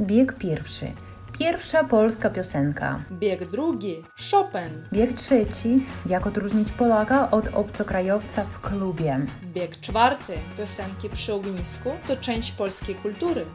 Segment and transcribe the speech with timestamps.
[0.00, 0.92] Bieg pierwszy.
[1.38, 3.04] Pierwsza polska piosenka.
[3.10, 4.88] Bieg drugi Chopin.
[4.92, 5.86] Bieg trzeci.
[6.06, 9.20] Jak odróżnić Polaka od obcokrajowca w klubie.
[9.42, 13.46] Bieg czwarty Piosenki przy ognisku to część polskiej kultury.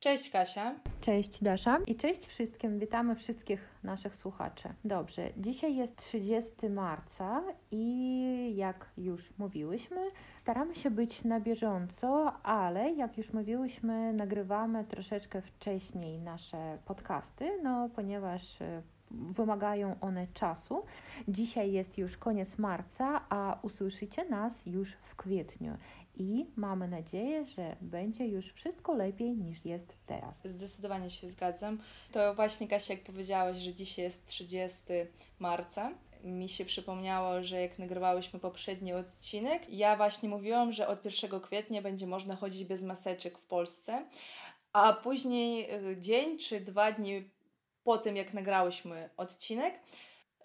[0.00, 0.74] Cześć Kasia.
[1.00, 2.78] Cześć Dasza i cześć wszystkim.
[2.78, 4.68] Witamy wszystkich naszych słuchaczy.
[4.84, 12.90] Dobrze, dzisiaj jest 30 marca i jak już mówiłyśmy, staramy się być na bieżąco, ale
[12.92, 20.82] jak już mówiłyśmy, nagrywamy troszeczkę wcześniej nasze podcasty, no ponieważ e, wymagają one czasu.
[21.28, 25.76] Dzisiaj jest już koniec marca, a usłyszycie nas już w kwietniu
[26.20, 30.34] i mamy nadzieję, że będzie już wszystko lepiej niż jest teraz.
[30.44, 31.78] Zdecydowanie się zgadzam.
[32.12, 34.82] To właśnie Kasia, jak powiedziałaś, że dzisiaj jest 30
[35.38, 35.90] marca.
[36.24, 41.82] Mi się przypomniało, że jak nagrywałyśmy poprzedni odcinek, ja właśnie mówiłam, że od 1 kwietnia
[41.82, 44.04] będzie można chodzić bez maseczek w Polsce,
[44.72, 47.30] a później y, dzień czy dwa dni
[47.84, 49.74] po tym, jak nagrałyśmy odcinek,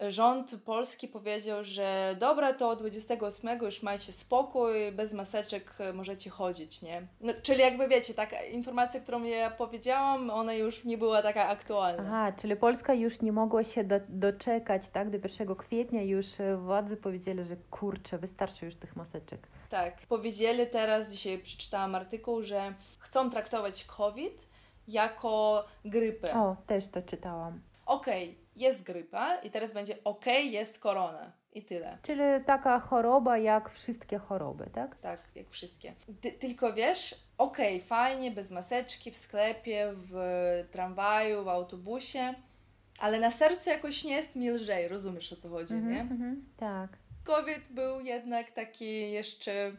[0.00, 6.82] rząd polski powiedział, że dobra, to od 28 już macie spokój, bez maseczek możecie chodzić,
[6.82, 7.06] nie?
[7.20, 12.02] No, czyli jakby wiecie, taka informacja, którą ja powiedziałam, ona już nie była taka aktualna.
[12.06, 15.10] Aha, czyli Polska już nie mogła się do, doczekać, tak?
[15.10, 19.48] Do 1 kwietnia już e, władze powiedzieli, że kurczę, wystarczy już tych maseczek.
[19.70, 24.48] Tak, powiedzieli teraz, dzisiaj przeczytałam artykuł, że chcą traktować COVID
[24.88, 26.34] jako grypę.
[26.34, 27.60] O, też to czytałam.
[27.86, 31.32] Okej, okay, jest grypa i teraz będzie ok, jest korona.
[31.52, 31.98] I tyle.
[32.02, 34.96] Czyli taka choroba jak wszystkie choroby, tak?
[34.96, 35.92] Tak, jak wszystkie.
[36.20, 40.14] Ty, tylko wiesz, okej, okay, fajnie, bez maseczki, w sklepie, w
[40.70, 42.34] tramwaju, w autobusie,
[43.00, 46.00] ale na sercu jakoś nie jest mi lżej, rozumiesz o co chodzi, mm -hmm, nie?
[46.00, 46.98] Mm -hmm, tak.
[47.24, 49.72] COVID był jednak taki jeszcze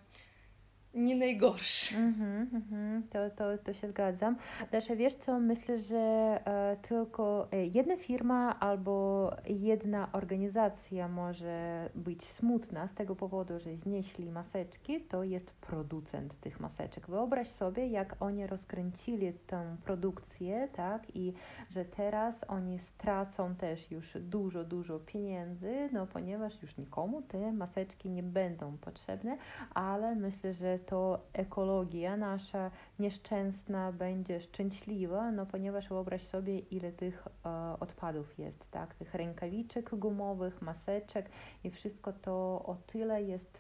[0.98, 1.96] nie najgorszy.
[1.96, 3.02] Mm-hmm, mm-hmm.
[3.10, 4.36] To, to, to się zgadzam.
[4.72, 5.98] Dasza, wiesz co, myślę, że
[6.46, 13.76] e, tylko e, jedna firma albo jedna organizacja może być smutna z tego powodu, że
[13.76, 17.08] znieśli maseczki, to jest producent tych maseczek.
[17.08, 21.34] Wyobraź sobie, jak oni rozkręcili tę produkcję, tak, i
[21.70, 28.10] że teraz oni stracą też już dużo, dużo pieniędzy, no ponieważ już nikomu te maseczki
[28.10, 29.38] nie będą potrzebne,
[29.74, 37.28] ale myślę, że to ekologia nasza nieszczęsna będzie szczęśliwa, no ponieważ wyobraź sobie, ile tych
[37.46, 37.50] e,
[37.80, 38.96] odpadów jest, tak?
[38.96, 41.30] Tych rękawiczek gumowych, maseczek
[41.64, 42.32] i wszystko to
[42.66, 43.60] o tyle jest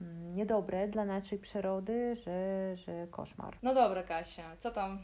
[0.00, 3.56] mm, niedobre dla naszej przyrody, że, że koszmar.
[3.62, 4.98] No dobra, Kasia, co tam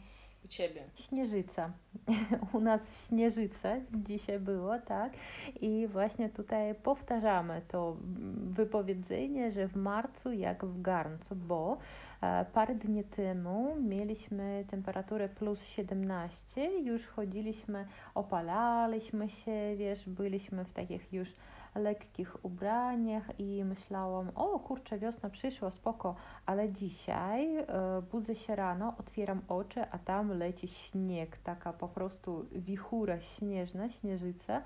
[0.47, 0.83] u Ciebie?
[0.95, 1.71] Śnieżyca.
[2.53, 5.13] U nas śnieżyca dzisiaj było, tak?
[5.61, 7.97] I właśnie tutaj powtarzamy to
[8.35, 11.77] wypowiedzenie, że w marcu jak w garncu, bo
[12.21, 20.73] e, parę dni temu mieliśmy temperaturę plus 17, już chodziliśmy, opalaliśmy się, wiesz, byliśmy w
[20.73, 21.27] takich już
[21.75, 27.65] lekkich ubraniach i myślałam, o kurczę, wiosna przyszła, spoko, ale dzisiaj e,
[28.11, 34.61] budzę się rano, otwieram oczy, a tam leci śnieg, taka po prostu wichura śnieżna, śnieżyca.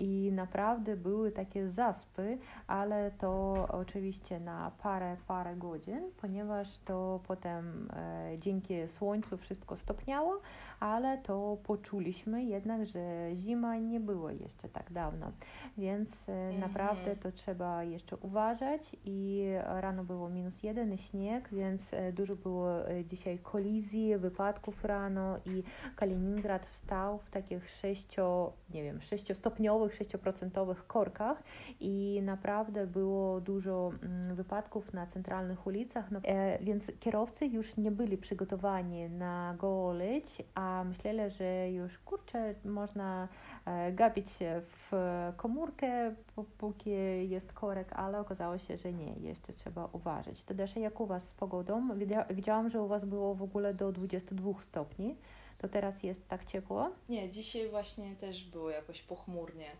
[0.00, 7.88] I naprawdę były takie zaspy, ale to oczywiście na parę, parę godzin, ponieważ to potem
[7.92, 10.40] e, dzięki słońcu wszystko stopniało,
[10.80, 15.32] ale to poczuliśmy jednak, że zima nie było jeszcze tak dawno,
[15.78, 16.58] więc mm-hmm.
[16.58, 22.90] naprawdę to trzeba jeszcze uważać i rano było minus jeden śnieg, więc e, dużo było
[22.90, 25.62] e, dzisiaj kolizji, wypadków rano i
[25.96, 31.42] Kaliningrad wstał w takich sześcio, nie wiem, sześciostopniowych, sześcioprocentowych korkach
[31.80, 37.90] i naprawdę było dużo mm, wypadków na centralnych ulicach, no, e, więc kierowcy już nie
[37.90, 43.28] byli przygotowani na goleć, a myśleli, że już kurczę, można
[43.66, 44.92] e, gapić się w
[45.36, 46.14] komórkę,
[46.58, 46.90] póki
[47.28, 50.42] jest korek, ale okazało się, że nie, jeszcze trzeba uważać.
[50.42, 51.88] To też jak u Was z pogodą?
[52.30, 55.16] Widziałam, że u Was było w ogóle do 22 stopni.
[55.58, 56.90] To teraz jest tak ciepło?
[57.08, 59.70] Nie, dzisiaj właśnie też było jakoś pochmurnie,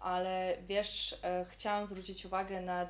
[0.00, 2.88] ale wiesz, e, chciałam zwrócić uwagę na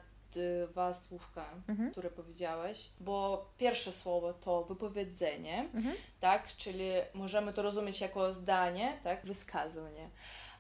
[0.70, 1.90] dwa słówka, mhm.
[1.90, 5.96] które powiedziałeś, bo pierwsze słowo to wypowiedzenie, mhm.
[6.20, 10.10] tak, czyli możemy to rozumieć jako zdanie, tak, wyskazanie.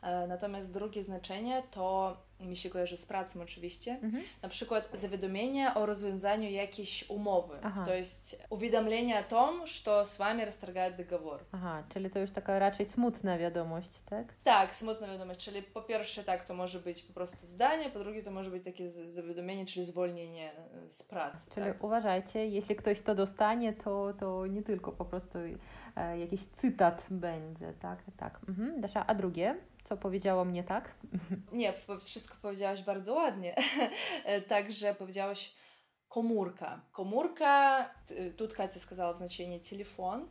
[0.06, 4.24] E, natomiast drugie znaczenie to mi się kojarzy z pracą oczywiście, mhm.
[4.42, 7.84] na przykład zawiadomienie o rozwiązaniu jakiejś umowy, Aha.
[7.84, 11.40] to jest uwiadomienie o tym, że z Wami rozstrzygają dogovor.
[11.52, 14.34] Aha, czyli to już taka raczej smutna wiadomość, tak?
[14.44, 18.22] Tak, smutna wiadomość, czyli po pierwsze tak, to może być po prostu zdanie, po drugie
[18.22, 21.50] to może być takie zawiadomienie, czyli zwolnienie e, z pracy.
[21.54, 21.84] Czyli tak?
[21.84, 25.38] uważajcie, jeśli ktoś to dostanie, to, to nie tylko po prostu
[25.96, 28.40] e, jakiś cytat będzie, tak, tak.
[28.48, 28.80] Mhm.
[28.80, 29.56] Dasza, a drugie?
[29.85, 30.95] co powiedziało mnie tak?
[31.51, 33.55] Nie, w- wszystko powiedziałaś bardzo ładnie.
[34.25, 35.53] E, Także powiedziałaś
[36.07, 36.81] komórka.
[36.91, 40.29] Komórka, t- тут Катя сказала в значении телефон,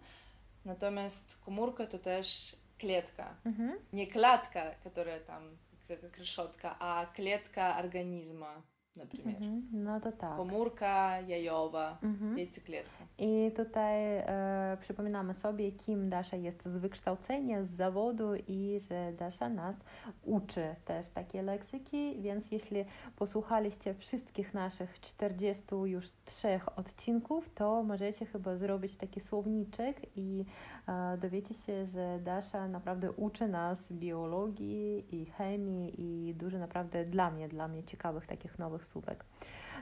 [0.64, 3.36] natomiast komórka to też клетка.
[3.44, 3.78] Mhm.
[3.92, 5.56] Nie klatka, która tam,
[5.88, 8.62] k- jak решетка, a клетка организма,
[8.96, 9.34] например.
[9.42, 9.62] Mhm.
[9.72, 10.36] No to tak.
[10.36, 12.38] Komórka jajowa, Mhm.
[12.38, 13.04] jajcykletka.
[13.18, 19.48] I tutaj e, przypominamy sobie, kim Dasza jest z wykształcenia, z zawodu i że Dasza
[19.48, 19.76] nas
[20.22, 22.84] uczy też takie leksyki, więc jeśli
[23.16, 30.73] posłuchaliście wszystkich naszych 40 już trzech odcinków, to możecie chyba zrobić taki słowniczek i e,
[31.17, 37.49] dowiecie się, że Dasza naprawdę uczy nas biologii i chemii i dużo naprawdę dla mnie,
[37.49, 39.25] dla mnie ciekawych takich nowych słówek.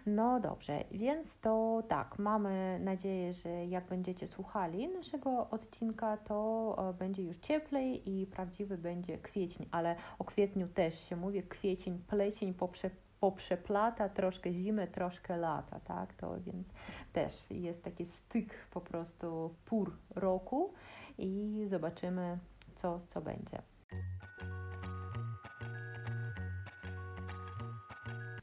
[0.06, 6.94] No dobrze, więc to tak, mamy nadzieję, że jak będziecie słuchali naszego odcinka, to e,
[6.94, 12.54] będzie już cieplej i prawdziwy będzie kwiecień, ale o kwietniu też się mówi, kwiecień, plecień
[12.54, 12.90] poprze,
[13.24, 16.68] poprzeplata, troszkę zimy, troszkę lata, tak, to więc
[17.14, 20.74] też jest taki styk po prostu pór roku
[21.18, 22.38] i zobaczymy,
[22.76, 23.62] co, co będzie.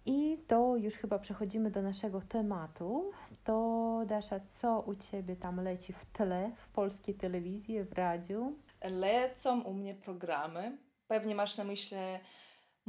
[0.07, 3.11] I to już chyba przechodzimy do naszego tematu.
[3.45, 8.57] To Dasza, co u Ciebie tam leci w tle, w polskiej telewizji, w radiu?
[8.85, 10.79] Lecą u mnie programy.
[11.09, 11.99] Pewnie masz na myśli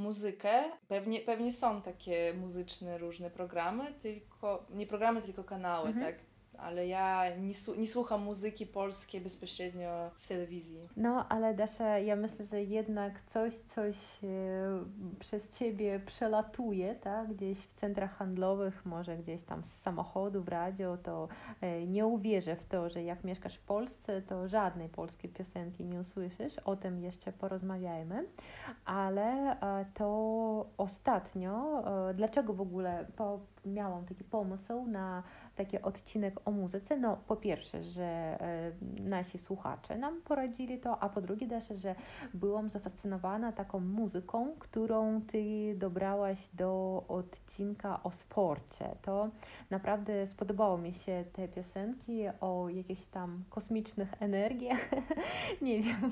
[0.01, 0.63] muzykę.
[0.87, 6.05] Pewnie, pewnie są takie muzyczne różne programy, tylko nie programy, tylko kanały, Mhm.
[6.05, 6.30] tak?
[6.61, 10.87] Ale ja nie, nie słucham muzyki polskiej bezpośrednio w telewizji.
[10.97, 14.27] No, ale Dasza, ja myślę, że jednak coś, coś e,
[15.19, 17.33] przez Ciebie przelatuje, tak?
[17.33, 21.27] Gdzieś w centrach handlowych, może gdzieś tam z samochodu, w radio, to
[21.61, 25.99] e, nie uwierzę w to, że jak mieszkasz w Polsce, to żadnej polskiej piosenki nie
[25.99, 26.59] usłyszysz.
[26.59, 28.25] O tym jeszcze porozmawiajmy.
[28.85, 35.23] Ale e, to ostatnio, dlaczego w ogóle po, miałam taki pomysł na
[35.55, 36.97] taki odcinek o muzyce?
[36.97, 38.71] No, po pierwsze, że e,
[39.01, 41.95] nasi słuchacze nam poradzili to, a po drugie też, że
[42.33, 48.95] byłam zafascynowana taką muzyką, którą Ty dobrałaś do odcinka o sporcie.
[49.01, 49.29] To
[49.69, 54.89] naprawdę spodobało mi się te piosenki o jakichś tam kosmicznych energiach.
[55.61, 56.11] Nie wiem.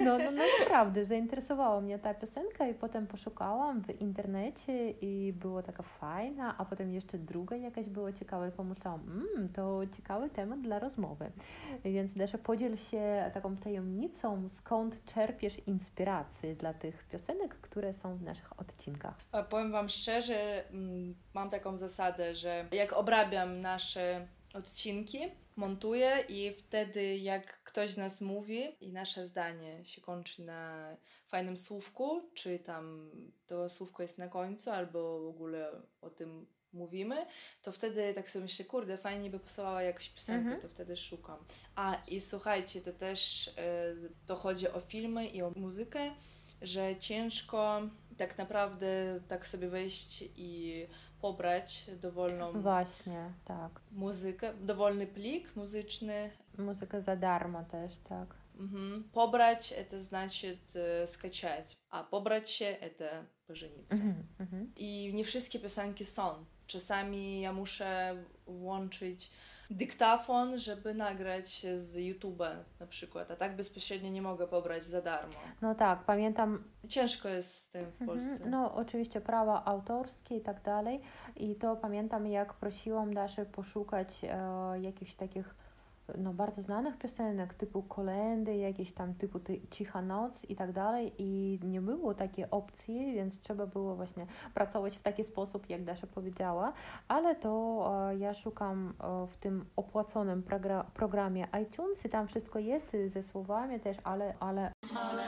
[0.00, 5.62] No, no, no naprawdę, zainteresowała mnie ta piosenka i potem poszukałam w internecie i było
[5.62, 10.78] taka fajna, a potem jeszcze druga jakaś była ciekawa pomyślałam, mmm, to ciekawy temat dla
[10.78, 11.32] rozmowy.
[11.84, 18.22] Więc Desza, podziel się taką tajemnicą, skąd czerpiesz inspirację dla tych piosenek, które są w
[18.22, 19.14] naszych odcinkach.
[19.50, 25.18] Powiem Wam szczerze, mm, mam taką zasadę, że jak obrabiam nasze odcinki,
[25.56, 30.96] montuję i wtedy jak ktoś z nas mówi i nasze zdanie się kończy na
[31.28, 33.10] fajnym słówku, czy tam
[33.46, 35.70] to słówko jest na końcu, albo w ogóle
[36.00, 37.25] o tym mówimy,
[37.61, 40.61] to wtedy tak sobie myślę, kurde, fajnie by pasowała jakaś piosenka, Mhm.
[40.61, 41.39] to wtedy szukam.
[41.75, 46.11] A i słuchajcie, to też e, to chodzi o filmy i o muzykę,
[46.61, 47.81] że ciężko
[48.17, 50.85] tak naprawdę tak sobie wejść i
[51.21, 53.81] pobrać dowolną Właśnie, tak.
[53.91, 56.29] muzykę, dowolny plik muzyczny.
[56.57, 58.35] Muzyka za darmo też, tak.
[58.55, 59.03] Мгм.
[59.13, 63.95] Побрать это значит э, скачать, а побрать się это пожениться.
[63.95, 64.71] Mhm, mhm.
[64.75, 66.45] I nie wszystkie piosenki są.
[66.66, 68.14] Czasami ja muszę
[68.46, 69.30] włączyć
[69.70, 75.34] dyktafon, żeby nagrać z YouTube'a na przykład, a tak bezpośrednio nie mogę pobrać za darmo.
[75.62, 78.46] No tak, pamiętam, Ciężko jest z tym w Mhm, Polsce.
[78.46, 81.00] No, oczywiście prawa autorskie i tak dalej.
[81.36, 85.54] I to pamiętam, jak prosiłam Daszę poszukać e, jakichś takich
[86.18, 91.12] no, bardzo znanych piosenek, typu kolendy, jakieś tam typu ty, Cicha Noc i tak dalej.
[91.18, 96.06] I nie było takiej opcji, więc trzeba było właśnie pracować w taki sposób, jak Dasza
[96.06, 96.72] powiedziała.
[97.08, 102.58] Ale to e, ja szukam e, w tym opłaconym progra- programie iTunes i tam wszystko
[102.58, 105.24] jest ze słowami też, ale, ale ale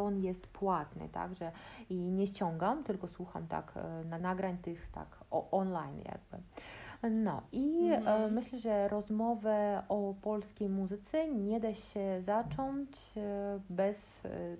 [0.00, 1.52] on jest płatny, także
[1.90, 6.44] i nie ściągam, tylko słucham tak e, na nagrań tych tak online jakby.
[7.10, 8.34] No i e, Mhm.
[8.34, 14.56] myślę, że rozmowę o polskiej muzyce nie da się zacząć e, bez e,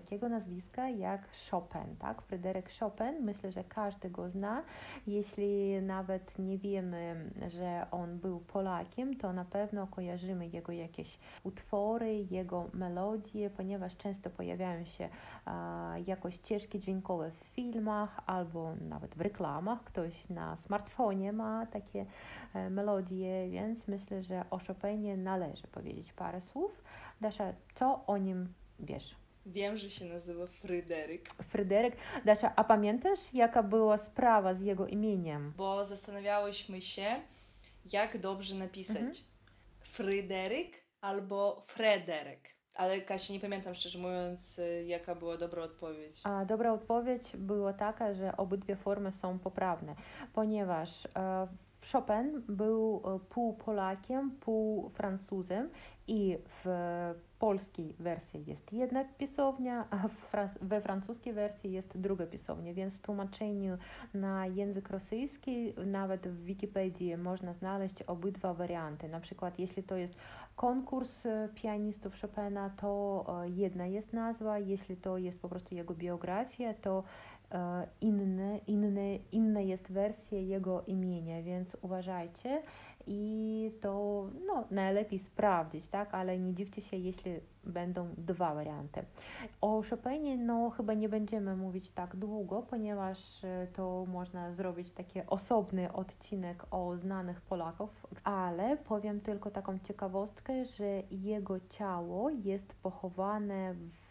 [0.00, 2.22] takiego nazwiska jak Chopin, tak?
[2.22, 4.62] Fryderyk Chopin, myślę, że każdy go zna.
[5.06, 12.26] Jeśli nawet nie wiemy, że on był Polakiem, to na pewno kojarzymy jego jakieś utwory,
[12.30, 15.08] jego melodie, ponieważ często pojawiają się
[15.44, 19.84] a, jako ścieżki dźwiękowe w filmach albo nawet w reklamach.
[19.84, 22.06] Ktoś na smartfonie ma takie
[22.54, 26.82] e, melodie, więc myślę, że o Chopinie należy powiedzieć parę słów.
[27.20, 28.48] Dasza, co o nim
[28.80, 29.17] wiesz?
[29.48, 31.96] Wiem, że się nazywa Fryderyk, Fryderyk.
[32.24, 35.52] Dasza, a pamiętasz, jaka była sprawa z jego imieniem?
[35.56, 37.06] bo zastanawiałyśmy się,
[37.92, 39.14] jak dobrze napisać Mhm.
[39.80, 42.48] Fryderyk albo Frederek.
[42.74, 46.20] Ale Kasia, nie pamiętam szczerze mówiąc, y, jaka była dobra odpowiedź.
[46.24, 49.94] A dobra odpowiedź była taka, że obydwie formy są poprawne,
[50.32, 51.48] ponieważ e,
[51.92, 55.68] Chopin był e, pół Polakiem, pół Francuzem
[56.06, 56.68] i w
[57.38, 60.08] polskiej wersji jest jedna pisownia, a
[60.60, 63.78] we francuskiej wersji jest druga pisownia, więc w tłumaczeniu
[64.14, 69.08] na język rosyjski nawet w Wikipedii można znaleźć obydwa warianty.
[69.08, 70.14] Na przykład jeśli to jest
[70.56, 75.94] konkurs e, pianistów Chopina, to e, jedna jest nazwa, jeśli to jest po prostu jego
[75.94, 77.02] biografia, to
[77.52, 82.62] e, inne, inne, inna jest wersja jego imienia, więc uważajcie
[83.10, 87.32] i to no, najlepiej sprawdzić, tak, ale nie dziwcie się, jeśli
[87.64, 89.04] będą dwa warianty.
[89.60, 95.20] O Chopinie no chyba nie będziemy mówić tak długo, ponieważ e, to można zrobić taki
[95.26, 103.74] osobny odcinek o znanych Polaków, ale powiem tylko taką ciekawostkę, że jego ciało jest pochowane
[103.74, 104.07] w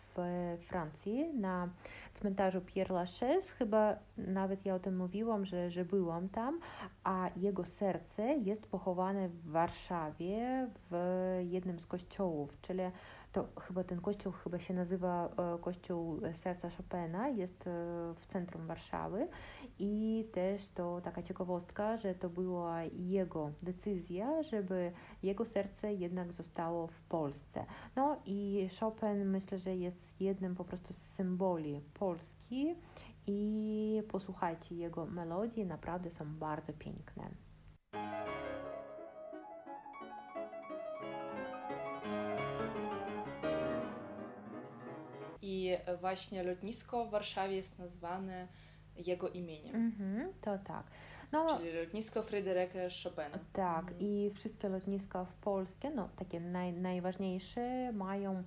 [0.67, 1.69] Francji na
[2.13, 6.59] cmentarzu Père Lachaise, chyba nawet ja o tym mówiłam, że, że byłam tam,
[7.03, 12.81] a jego serce jest pochowane w Warszawie w jednym z kościołów, czyli
[13.37, 17.71] to chyba ten kościół chyba się nazywa e, Kościół Serca Chopina, jest e,
[18.15, 19.27] w centrum Warszawy
[19.79, 24.91] i też to taka ciekawostka, że to była jego decyzja, żeby
[25.23, 27.65] jego serce jednak zostało w Polsce.
[27.95, 32.75] No i Chopin myślę, że jest jednym po prostu z symboli Polski
[33.27, 37.29] i posłuchajcie jego melodii, naprawdę są bardzo piękne.
[45.49, 48.47] I właśnie lotnisko w Warszawie jest nazwane
[48.95, 50.83] jego imieniem, Mhm, to tak.
[51.31, 53.39] No, czyli lotnisko Fryderyka Chopina.
[53.53, 53.99] Tak, Mhm.
[53.99, 58.43] i wszystkie lotniska w Polsce, no takie naj, najważniejsze, mają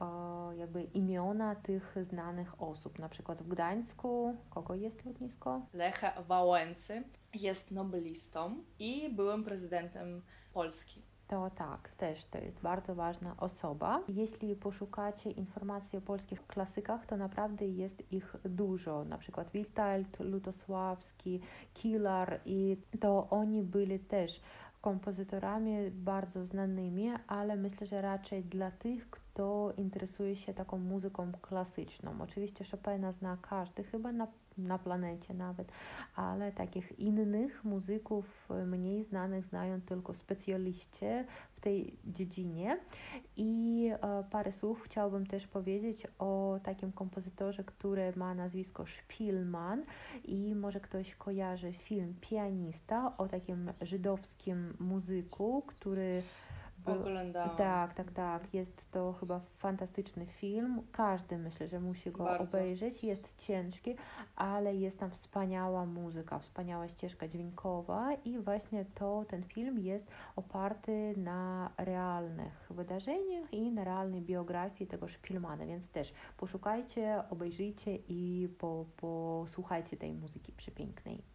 [0.00, 2.98] e, jakby imiona tych znanych osób.
[2.98, 5.66] Na przykład w Gdańsku, kogo jest lotnisko?
[5.72, 7.02] Lecha Wałęsy
[7.34, 10.22] jest nobelistą i byłym prezydentem
[10.52, 11.02] Polski.
[11.32, 14.00] To tak, też to jest bardzo ważna osoba.
[14.08, 19.04] Jeśli poszukacie informacji o polskich klasykach, to naprawdę jest ich dużo.
[19.04, 21.40] Na przykład Witold Lutosławski,
[21.74, 24.40] Kilar i to oni byli też
[24.80, 32.12] kompozytorami bardzo znanymi, ale myślę, że raczej dla tych, kto interesuje się taką muzyką klasyczną.
[32.20, 34.26] Oczywiście Chopina zna każdy chyba na,
[34.58, 35.72] na planecie nawet,
[36.16, 41.06] ale takich innych muzyków e, mniej znanych znają tylko specjaliści
[41.56, 42.78] w tej dziedzinie.
[43.36, 49.84] I e, parę słów chciałabym też powiedzieć o takim kompozytorze, który ma nazwisko Spielman
[50.24, 56.22] i może ktoś kojarzy film Pianista o takim żydowskim muzyku, który
[56.86, 57.56] Oglądałam.
[57.56, 58.54] tak, tak, tak.
[58.54, 60.82] Jest to chyba fantastyczny film.
[60.92, 62.44] Każdy myślę, że musi go Bardzo.
[62.44, 63.04] obejrzeć.
[63.04, 63.96] Jest ciężki,
[64.36, 71.14] ale jest tam wspaniała muzyka, wspaniała ścieżka dźwiękowa i właśnie to, ten film jest oparty
[71.16, 78.84] na realnych wydarzeniach i na realnej biografii tego Szpilmana, więc też poszukajcie, obejrzyjcie i po,
[78.96, 81.31] posłuchajcie tej muzyki przepięknej.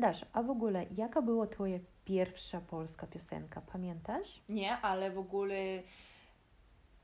[0.00, 3.60] Dasz, a w ogóle jaka była twoja pierwsza polska piosenka?
[3.60, 4.42] Pamiętasz?
[4.48, 5.82] Nie, ale w ogóle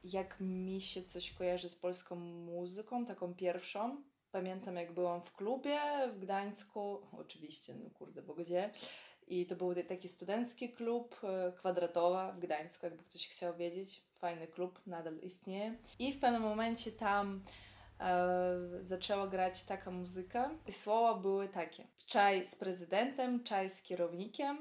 [0.04, 5.80] jak mi się coś kojarzy z polską muzyką, taką pierwszą, pamiętam jak byłam w klubie
[6.14, 8.70] w Gdańsku, oczywiście, no kurde, bo gdzie?
[9.28, 14.02] I to był taki studencki klub e, Kwadratowa w Gdańsku, jakby ktoś chciał wiedzieć.
[14.18, 15.76] Fajny klub, nadal istnieje.
[15.98, 17.42] I w pewnym momencie tam
[18.83, 21.83] zaczęła grać taka muzyka i słowa były takie.
[22.05, 24.57] Czaj z prezydentem, czaj z kierownikiem.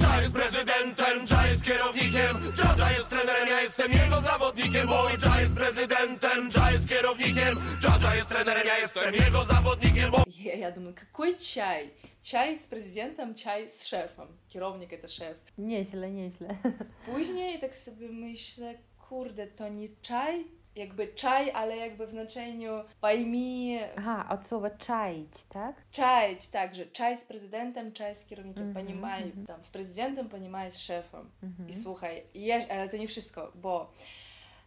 [0.00, 5.18] Czaj jest prezydentem, czaj jest kierownikiem Czacza jest trenerem, ja jestem jego zawodnikiem Bo i
[5.18, 10.54] Czaj jest prezydentem, czaj jest kierownikiem Czacza jest trenerem, ja jestem jego zawodnikiem Bo Я,
[10.54, 11.90] я думаю, какой чай?
[12.22, 14.28] Чай с президентом, чай z szefem.
[14.48, 15.36] Kierownik to szef.
[15.58, 16.56] Nieźle, nieźle.
[17.06, 18.74] Później tak sobie myślę,
[19.08, 20.44] kurde, to nie czaj,
[20.76, 25.76] jakby czaj, ale jakby w znaczeniu pojmij, Aha, od słowa czaić, tak?
[25.90, 29.46] czaić, tak, że czaj z prezydentem, czaj z kierownikiem, Mhm, понимай, mhm.
[29.46, 31.30] tam z prezydentem, понимай z szefem.
[31.42, 31.68] Mhm.
[31.68, 33.92] I słuchaj, je, ale to nie wszystko, bo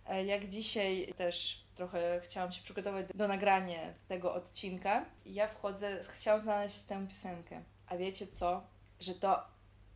[0.08, 6.00] e, jak dzisiaj też trochę chciałam się przygotować do, do nagrania tego odcinka, ja wchodzę,
[6.08, 7.62] chciałam znaleźć tę piosenkę.
[7.88, 8.63] A wiecie co?
[9.00, 9.44] Że to,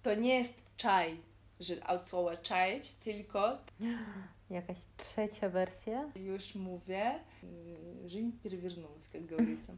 [0.02, 1.22] to nie jest czaj,
[1.60, 3.58] że od słowa czaić, tylko
[4.50, 6.10] Jakaś trzecia wersja?
[6.16, 9.74] już mówię, y, жизнь перевернулась, как говорится.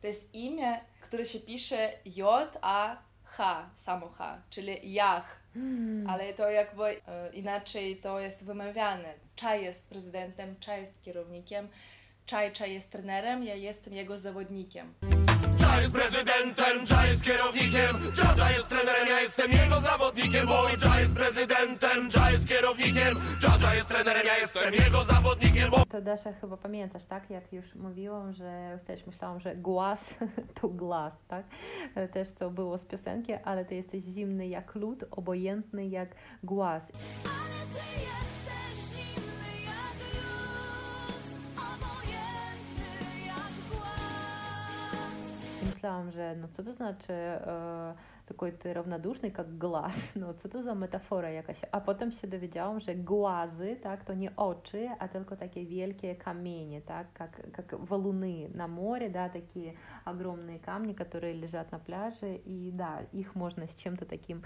[0.00, 5.40] To jest imię, które się pisze J-A-H, samo H, czyli Jach.
[5.54, 6.10] Hmm.
[6.10, 9.14] Ale to jakby e, inaczej to jest wymawiane.
[9.36, 11.68] Czaj jest prezydentem, Czaj jest kierownikiem,
[12.26, 14.94] Czaj, Czaj jest trenerem, ja jestem jego zawodnikiem.
[15.67, 20.77] Czaj jest prezydentem, czaj jest kierownikiem Czacza jest trenerem, ja jestem jego zawodnikiem Bo i
[20.77, 26.01] Czaj jest prezydentem, czaj jest kierownikiem Czacza jest trenerem, ja jestem jego zawodnikiem Bo To
[26.01, 27.29] Dasza chyba pamiętasz, tak?
[27.29, 29.99] Jak już mówiłam, że też myślałam, że głaz
[30.61, 31.45] to glas, tak?
[32.13, 36.09] Też to było z piosenki, ale ty jesteś zimny jak lód, obojętny jak
[36.43, 36.83] głaz.
[37.25, 38.26] Ale ty jesteś
[46.11, 47.93] że no co to znaczy e,
[48.27, 52.79] такой ty равнодушny jak głaz, no co to za metafora jakaś, a potem się dowiedziałam,
[52.79, 58.49] że głazy, tak, to nie oczy, a tylko takie wielkie kamienie, tak, как, как валуны
[58.55, 59.73] на море, да, такие
[60.05, 64.41] огромные камни, которые лежат на пляже, и да, их можно с чем-то таким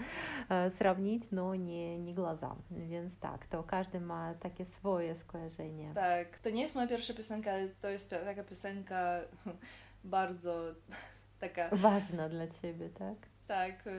[0.48, 2.56] e, сравнить, но не, nie глаза,
[3.20, 5.94] tak, to każdy ma takie swoje skojarzenie.
[5.94, 9.20] Tak, to nie jest moja pierwsza piosenka, ale to jest pi- taka piosenka
[10.04, 10.74] bardzo
[11.42, 13.16] taka, Ważna dla ciebie, tak?
[13.48, 13.90] tak, y,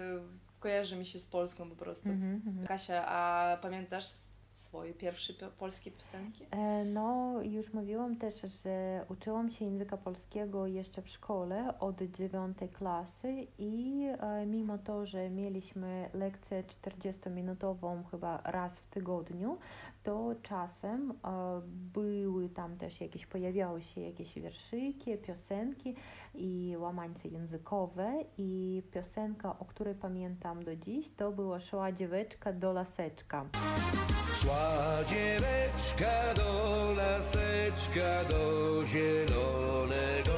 [0.59, 2.09] kojarzy mi się z Polską po prostu.
[2.09, 2.67] Mhm, mhm.
[2.67, 4.05] Kasia, a pamiętasz
[4.51, 6.45] swoje pierwsze polskie piosenki?
[6.51, 8.33] E, No, już mówiłam też,
[8.63, 15.05] że uczyłam się języka polskiego jeszcze w szkole od dziewiątej klasy i e, mimo to,
[15.05, 19.57] że mieliśmy lekcję 40-minutową chyba raz w tygodniu,
[20.03, 25.95] to czasem e, były tam też jakieś, pojawiały się jakieś wierszyki, piosenki
[26.33, 32.73] i łamańce językowe i piosenka, o której pamiętam do dziś, to była Szła dzieweczka do
[32.73, 33.45] laseczka.
[34.35, 40.33] Szła dzieweczka do laseczka do zielonego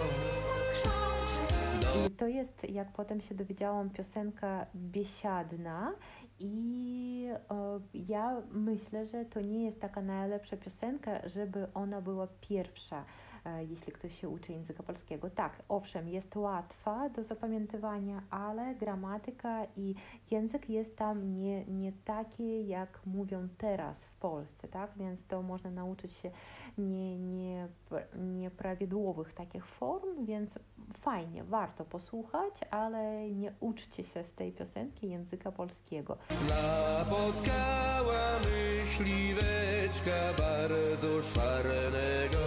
[2.08, 5.92] I to jest, jak potem się dowiedziałam, piosenka biesiadna
[6.40, 13.06] i e, ja myślę, że to nie jest taka najlepsza piosenka, żeby ona była pierwsza,
[13.46, 15.30] e, jeśli ktoś się uczy języka polskiego.
[15.30, 19.96] Tak, owszem, jest łatwa do zapamiętywania, ale gramatyka i
[20.32, 24.92] język jest tam nie, nie taki, jak mówią teraz w Polsce, tak?
[24.98, 26.32] Więc to można nauczyć się
[26.78, 27.68] nie, nie,
[28.16, 30.50] nieprawidłowych takich form, więc
[30.94, 36.18] fajnie, warto posłuchać, ale nie uczcie się z tej piosenki języka polskiego.
[36.50, 42.38] Napotkała myśliweczka bardzo szwarnego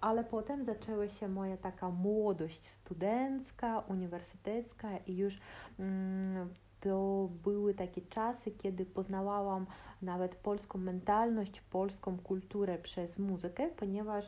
[0.00, 5.38] Ale potem zaczęła się moja taka młodość studencka, uniwersytecka i już
[5.78, 9.66] mm, to były takie czasy, kiedy poznawałam
[10.02, 14.24] nawet polską mentalność, polską kulturę przez muzykę, ponieważ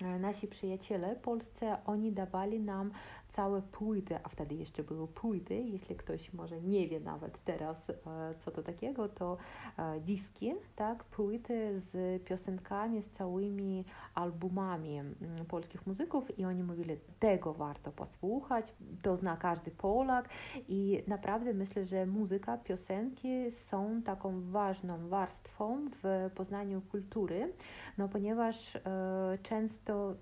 [0.00, 2.90] e, nasi przyjaciele polscy, oni dawali nam
[3.36, 7.94] całe płyty, a wtedy jeszcze były płyty, jeśli ktoś może nie wie nawet teraz, e,
[8.40, 9.36] co to takiego, to
[9.76, 15.14] e, diski, tak, płyty z piosenkami, z całymi albumami mm,
[15.48, 20.28] polskich muzyków i oni mówili, tego warto posłuchać, to zna każdy Polak
[20.68, 27.52] i naprawdę myślę, że muzyka, piosenki są taką ważną warstwą w poznaniu kultury,
[27.98, 28.80] no ponieważ e,
[29.42, 30.14] często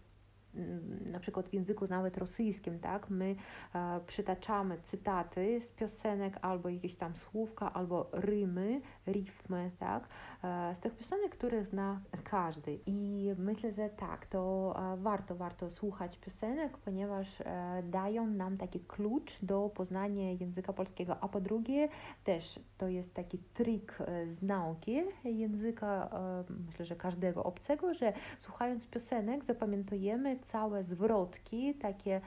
[1.07, 3.37] na przykład w języku nawet rosyjskim, tak, my
[3.75, 10.09] e, przytaczamy cytaty z piosenek albo jakieś tam słówka, albo rymy, ritmy, tak,
[10.43, 12.79] z tych piosenek, których zna każdy.
[12.87, 18.81] I myślę, że tak, to e, warto, warto słuchać piosenek, ponieważ e, dają nam taki
[18.81, 21.89] klucz do poznania języka polskiego, a po drugie
[22.25, 26.09] też to jest taki trik e, z nauki języka,
[26.49, 32.21] e, myślę, że każdego obcego, że słuchając piosenek zapamiętujemy całe zwrotki, takie e,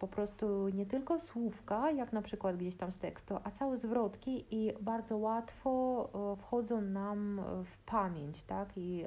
[0.00, 4.44] po prostu nie tylko słówka, jak na przykład gdzieś tam z tekstu, a całe zwrotki
[4.50, 8.68] i bardzo łatwo e, wchodzą nam w pamięć, tak?
[8.76, 9.04] I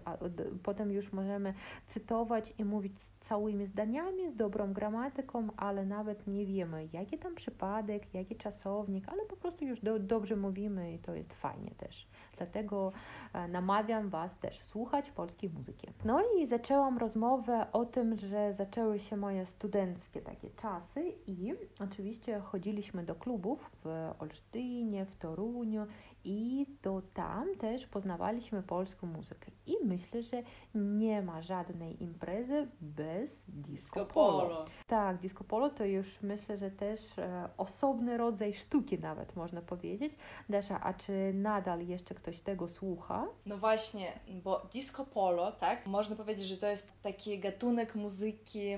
[0.64, 1.54] potem już możemy
[1.88, 2.94] cytować i mówić
[3.30, 9.26] całymi zdaniami, z dobrą gramatyką, ale nawet nie wiemy, jaki tam przypadek, jaki czasownik, ale
[9.26, 12.08] po prostu już do, dobrze mówimy i to jest fajnie też.
[12.40, 12.92] Dlatego
[13.34, 15.88] e, namawiam Was też słuchać polskiej muzyki.
[16.06, 22.40] No i zaczęłam rozmowę o tym, że zaczęły się moje studenckie takie czasy i oczywiście
[22.40, 25.86] chodziliśmy do klubów w Olsztynie, w Toruniu
[26.30, 29.52] i to tam też poznawaliśmy polską muzykę.
[29.66, 30.44] I myślę, że
[30.76, 34.66] nie ma żadnej imprezy bez disco, polo.
[34.88, 40.14] Tak, disco polo to już myślę, że też e, osobny rodzaj sztuki nawet można powiedzieć.
[40.50, 43.28] Dasza, a czy nadal jeszcze ktoś tego słucha?
[43.46, 44.08] No właśnie,
[44.44, 45.86] bo disco polo, tak?
[45.86, 48.78] Można powiedzieć, że to jest taki gatunek muzyki,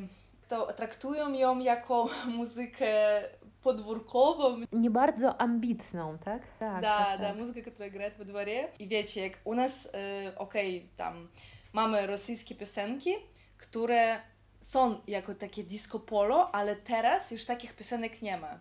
[0.52, 3.22] to traktują ją jako muzykę
[3.64, 4.58] podwórkową.
[4.72, 6.42] Nie bardzo ambitną, tak?
[6.60, 7.74] Tak, da, tak, da, tak.
[7.74, 8.68] która gra во dworze.
[8.80, 9.90] I wiecie, jak u nas, y,
[10.38, 11.28] okej, tam
[11.74, 13.16] mamy rosyjskie piosenki,
[13.58, 14.22] które
[14.62, 18.60] są jako takie disco polo, ale teraz już takich piosenek nie ma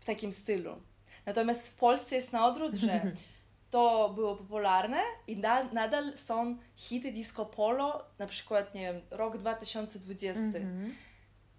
[0.00, 0.76] w takim stylu.
[1.26, 3.00] Natomiast w Polsce jest na odwrót, że
[3.70, 5.36] to było popularne i
[5.72, 10.40] nadal są hity disco polo, na przykład, nie rok 2020.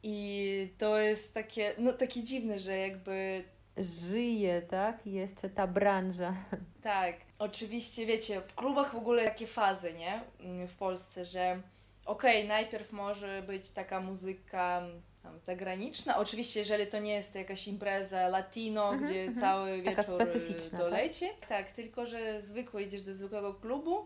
[0.09, 3.43] I to jest takie, no takie dziwne, że jakby
[3.77, 5.05] Żyje, tak?
[5.05, 6.35] Jeszcze ta branża.
[6.81, 10.21] Tak, oczywiście, wiecie, w klubach w ogóle takie fazy, nie?
[10.39, 11.59] Mm, W Polsce, że
[12.05, 16.17] okej, najpierw może być taka muzyka mm, tam, zagraniczna.
[16.17, 19.39] Oczywiście, jeżeli to nie jest jakaś impreza latino, Mhm, gdzie mhm.
[19.39, 21.25] cały wieczór y, specyficzna, doleci.
[21.49, 21.71] Tak?
[21.71, 24.05] tylko że zwykły idziesz do zwykłego klubu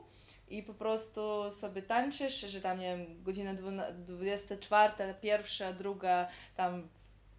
[0.52, 6.88] i po prostu sobie tańczysz, że tam, nie wiem, godzina dwuna- 24, pierwsza, druga, tam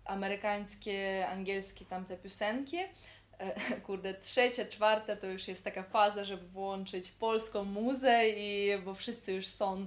[0.05, 2.77] amerykańskie, angielskie tamte piosenki.
[3.39, 8.95] E, Kurde, trzecia, czwarta to już jest taka faza, żeby włączyć polską muzę i bo
[8.95, 9.87] wszyscy już są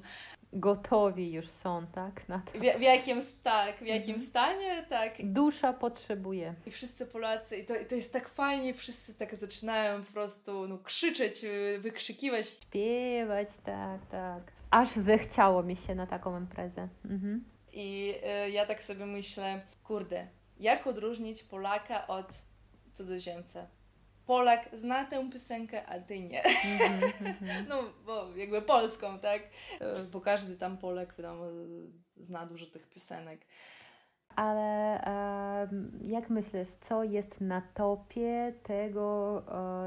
[0.55, 2.29] Gotowi już są, tak?
[2.29, 2.51] Na to.
[2.59, 4.29] w, w jakim, tak, w jakim Mhm.
[4.29, 5.13] stanie, tak.
[5.19, 6.53] Dusza potrzebuje.
[6.65, 10.67] I wszyscy Polacy, i to, i to jest tak fajnie, wszyscy tak zaczynają po prostu
[10.67, 12.47] no, krzyczeć, y, wykrzykiwać.
[12.49, 14.43] Śpiewać, tak, tak.
[14.71, 16.87] Aż zechciało mi się na taką imprezę.
[17.05, 17.43] Mhm.
[17.73, 18.13] I
[18.47, 20.27] y, ja tak sobie myślę, kurde,
[20.59, 22.27] jak odróżnić Polaka od
[22.93, 23.67] cudzoziemca?
[24.25, 26.43] Polak zna tę piosenkę, a ty nie.
[26.43, 27.65] Mhm, mhm.
[27.69, 29.41] No, bo jakby polską, tak?
[29.41, 31.45] Y, Bo każdy tam Polak, wiadomo,
[32.17, 33.45] zna dużo tych piosenek.
[34.35, 34.99] Ale
[36.01, 39.37] jak myślisz, co jest na topie tego,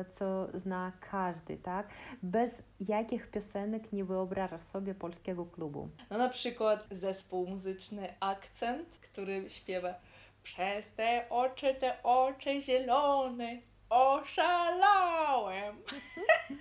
[0.01, 1.89] e, co zna każdy, tak?
[2.23, 5.89] Bez jakich piosenek nie wyobrażasz sobie polskiego klubu?
[6.11, 9.95] No na przykład zespół muzyczny Akcent, który śpiewa
[10.43, 13.57] Przez te oczy, te oczy zielone
[13.91, 15.83] oszalałem.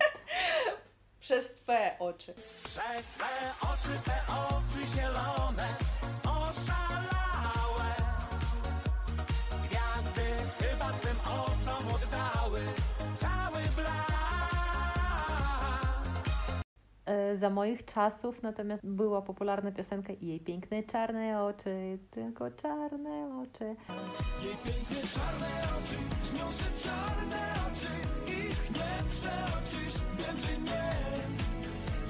[1.20, 2.34] Przez twe oczy.
[2.64, 5.97] Przez te oczy, te oczy zielone
[17.36, 23.66] Za moich czasów natomiast była popularna piosenka i jej piękne czarne oczy, tylko czarne oczy.
[23.66, 26.46] Jej piękne czarne oczy, śnią
[26.84, 27.88] czarne oczy
[28.28, 31.57] Ich nie przeoczysz, wiem, że nie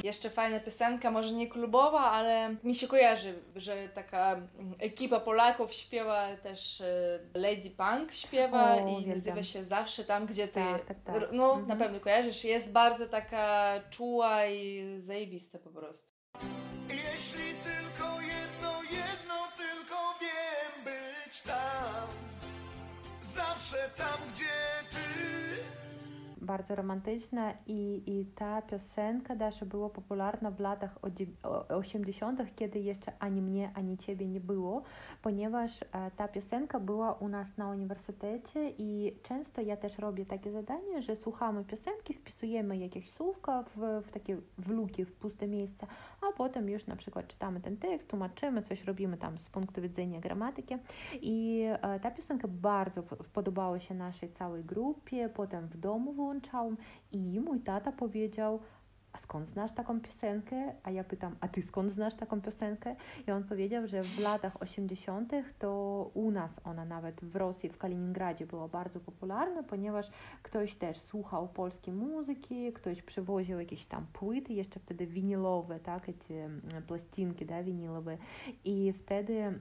[0.08, 4.42] Jeszcze fajna piosenka, może nie klubowa, ale mi się kojarzy, że taka
[4.80, 10.48] ekipa Polaków śpiewa też e, Lady Punk śpiewa O, i nazywa się Zawsze tam, gdzie
[10.48, 10.54] ty.
[10.54, 11.32] Tak, tak, tak.
[11.32, 11.68] No, Mhm.
[11.68, 12.44] na pewno kojarzysz.
[12.44, 16.08] Jest bardzo taka czuła i zajebista po prostu.
[16.90, 22.08] Jeśli tylko jedno, jedno tylko wiem być tam
[23.24, 24.46] Zawsze tam, gdzie
[26.48, 32.56] Bardzo romantyczna i, i ta piosenka Dasza była popularna w latach o dziew- o- 80.,
[32.56, 34.84] kiedy jeszcze ani mnie, ani ciebie nie było,
[35.22, 40.52] ponieważ e, ta piosenka była u nas na uniwersytecie i często ja też robię takie
[40.52, 45.88] zadanie, że słuchamy piosenki, wpisujemy jakieś słówka w, w takie w luki, w puste miejsca,
[46.22, 50.20] a potem już na przykład czytamy ten tekst, tłumaczymy, coś robimy tam z punktu widzenia
[50.20, 50.76] gramatyki.
[51.22, 56.14] I e, ta piosenka bardzo po- podobała się naszej całej grupie, potem w domu
[57.12, 58.60] i mój tata powiedział,
[59.18, 60.74] a skąd znasz taką piosenkę?
[60.84, 62.96] A ja pytam, a ty skąd znasz taką piosenkę?
[63.28, 65.34] I on powiedział, że w latach 80.
[65.60, 70.06] to u nas ona nawet w Rosji, w Kaliningradzie była bardzo popularna, ponieważ
[70.44, 76.46] ktoś też słuchał polskiej muzyki, ktoś przywoził jakieś tam płyty, jeszcze wtedy winilowe, tak, te
[76.46, 78.18] mm, plastinki, da, tak, winilowe.
[78.66, 79.60] I wtedy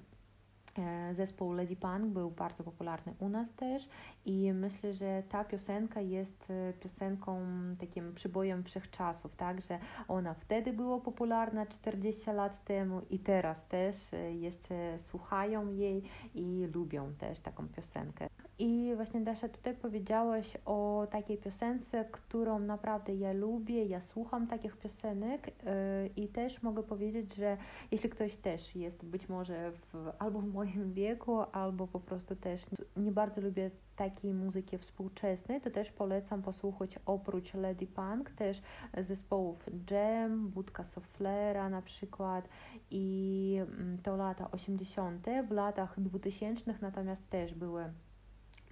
[0.79, 3.89] e, zespół Lady Punk był bardzo popularny u nas też
[4.27, 7.41] i myślę, że ta piosenka jest e, piosenką
[7.81, 13.97] takim przybojem wszechczasów, tak, że ona wtedy była popularna 40 lat temu i teraz też
[14.13, 16.03] e, jeszcze słuchają jej
[16.35, 18.29] i lubią też taką piosenkę.
[18.59, 24.77] I właśnie Dasza, tutaj powiedziałaś o takiej piosence, którą naprawdę ja lubię, ja słucham takich
[24.77, 27.57] piosenek yy, i też mogę powiedzieć, że
[27.91, 32.63] jeśli ktoś też jest być może w, albo w moim wieku, albo po prostu też
[32.97, 38.63] nie bardzo lubię takiej muzyki współczesnej, to też polecam posłuchać oprócz Lady Punk też
[39.09, 42.49] zespołów Jam, Budka Soflera na przykład
[42.91, 45.27] i mm, to lata 80.
[45.49, 47.85] W latach 2000 natomiast też były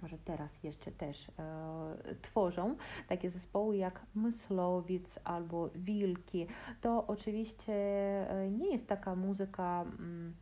[0.01, 2.75] może teraz jeszcze też e, tworzą
[3.07, 6.47] takie zespoły jak Myslowic albo Wilki.
[6.81, 10.33] To oczywiście e, nie jest taka muzyka mm,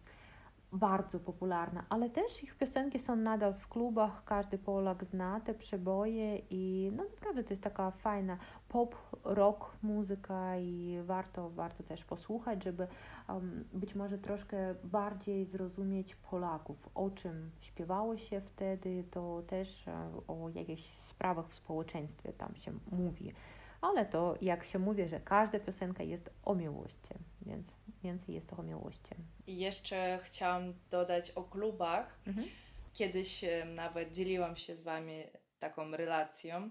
[0.73, 6.41] bardzo popularna, ale też ich piosenki są nadal w klubach, każdy Polak zna te przeboje
[6.49, 8.37] i no naprawdę to jest taka fajna
[8.69, 12.87] pop, rock muzyka i warto, warto też posłuchać, żeby
[13.29, 20.11] um, być może troszkę bardziej zrozumieć Polaków, o czym śpiewało się wtedy, to też e,
[20.27, 23.33] o jakichś sprawach w społeczeństwie tam się mówi.
[23.81, 27.67] Ale to jak się mówi, że każda piosenka jest o miłości, więc
[28.03, 29.15] więcej jest to o miłości.
[29.47, 32.19] I jeszcze chciałam dodać o klubach.
[32.27, 32.47] Mhm.
[32.93, 35.23] Kiedyś e, nawet dzieliłam się z Wami
[35.59, 36.69] taką relacją,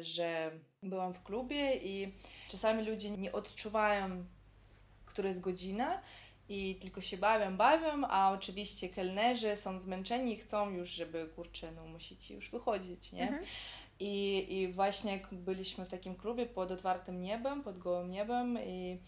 [0.00, 0.50] że
[0.82, 2.14] byłam w klubie i
[2.48, 4.24] czasami ludzie nie odczuwają,
[5.06, 6.02] która jest godzina
[6.48, 11.72] i tylko się bawią, bawią, a oczywiście kelnerzy są zmęczeni i chcą już, żeby kurczę,
[11.72, 13.22] no musicie już wychodzić, nie?
[13.22, 13.42] Mhm.
[14.00, 18.98] I, I właśnie jak byliśmy w takim klubie pod otwartym niebem, pod gołym niebem i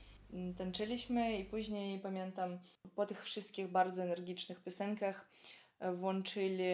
[0.59, 2.59] tańczyliśmy i później pamiętam
[2.95, 5.29] po tych wszystkich bardzo energicznych piosenkach
[5.81, 6.65] e, włączyli,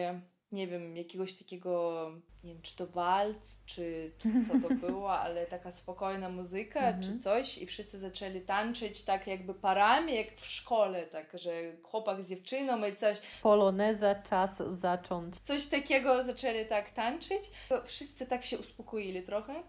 [0.51, 2.11] nie wiem, jakiegoś takiego,
[2.43, 7.03] nie wiem, czy to walc, czy, czy co to było, ale taka spokojna muzyka, Mhm.
[7.03, 11.51] czy coś i wszyscy zaczęli tańczyć tak jakby parami, jak w szkole, tak, że
[11.83, 14.49] chłopak z dziewczyną i coś, Poloneza, czas
[14.81, 15.35] zacząć.
[15.39, 17.43] coś takiego zaczęli tak tańczyć.
[17.85, 19.63] Wszyscy tak się uspokoili trochę.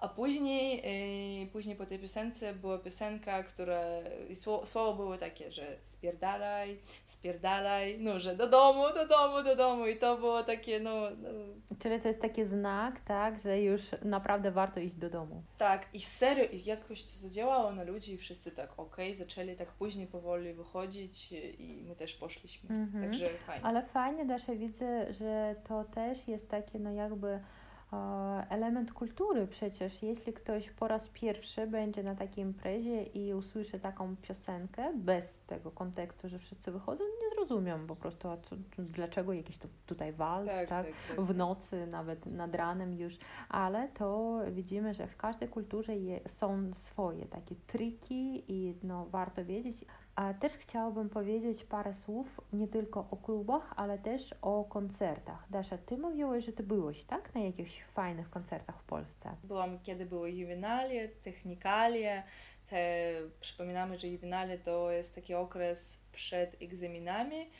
[0.00, 0.82] A później,
[1.40, 3.80] yy, później po tej piosence była piosenka, która
[4.28, 9.56] i sło, słowa były takie, że spierdalaj, spierdalaj, no, że do domu, do domu, do
[9.56, 11.28] domu i to było takie, no, no
[11.82, 15.42] Czyli to jest taki znak, tak, że już naprawdę warto iść do domu.
[15.58, 19.68] tak i serio, i jakoś to zadziałało na ludzi i wszyscy tak okej, zaczęli tak
[19.68, 23.04] później powoli wychodzić i my też poszliśmy, Mhm.
[23.10, 23.64] także fajnie.
[23.66, 27.40] Ale fajnie, Dasza, widzę, że to też jest taki, no jakby
[28.48, 30.02] element kultury przecież.
[30.02, 35.70] Jeśli ktoś po raz pierwszy będzie na takiej imprezie i usłyszy taką piosenkę bez tego
[35.70, 40.46] kontekstu, że wszyscy wychodzą, nie zrozumią po prostu, a co, dlaczego jakiś tu, tutaj walc,
[40.46, 41.20] tak, tak, tak, tak.
[41.20, 43.14] w nocy, nawet nad ranem już,
[43.48, 49.44] ale to widzimy, że w każdej kulturze je, są swoje takie triki i no, warto
[49.44, 49.84] wiedzieć.
[50.20, 55.46] A też chciałabym powiedzieć parę słów nie tylko o klubach, ale też o koncertach.
[55.50, 57.34] Dasza, ty mówiłaś, że ty byłeś, tak?
[57.34, 59.36] Na jakichś fajnych koncertach w Polsce.
[59.44, 62.22] Byłam, kiedy były juwenalie, technikalie.
[62.66, 67.50] Te, przypominamy, że juwenalie to jest taki okres przed egzaminami,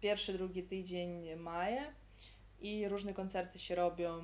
[0.00, 1.92] pierwszy, drugi tydzień maja
[2.60, 4.22] i różne koncerty się robią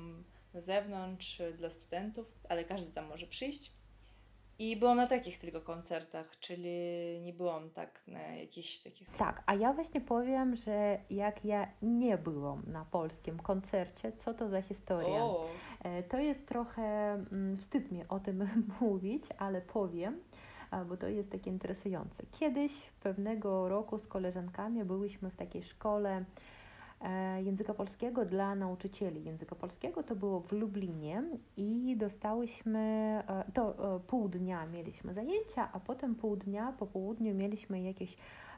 [0.53, 3.71] na zewnątrz dla studentów, ale każdy tam może przyjść.
[4.59, 6.69] I byłam na takich tylko koncertach, czyli
[7.21, 9.09] nie byłam tak na jakichś takich.
[9.17, 14.49] Tak, a ja właśnie powiem, że jak ja nie byłam na polskim koncercie, co to
[14.49, 15.23] za historia?
[15.23, 15.45] O,
[15.83, 18.49] E, To jest trochę mm, wstyd mi o tym
[18.81, 20.19] mówić, ale powiem,
[20.85, 22.23] bo to jest takie interesujące.
[22.39, 22.71] Kiedyś
[23.03, 26.25] pewnego roku z koleżankami byłyśmy w takiej szkole
[27.43, 30.03] języka polskiego dla nauczycieli języka polskiego.
[30.03, 31.23] To było w Lublinie
[31.57, 32.79] i dostałyśmy,
[33.27, 38.17] e, to e, pół dnia mieliśmy zajęcia, a potem pół dnia po południu mieliśmy jakieś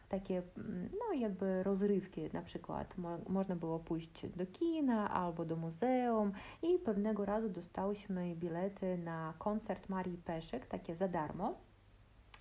[0.10, 5.55] takie, mm, no jakby rozrywki, na przykład mo- można było pójść do kina albo do
[5.55, 6.31] muzeum
[6.62, 11.53] i pewnego razu dostałyśmy bilety na koncert Marii Peszek, takie za darmo.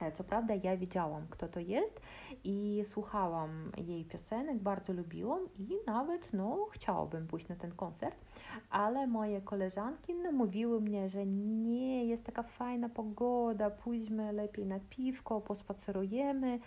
[0.00, 2.00] E, Co prawda ja wiedziałam, kto to jest
[2.44, 8.16] i słuchałam jej piosenek, bardzo lubiłam i nawet no, chciałabym pójść na ten koncert,
[8.70, 14.80] ale moje koleżanki no, mówiły mnie, że nie, jest taka fajna pogoda, pójdźmy lepiej na
[14.90, 16.58] piwko, pospacerujemy,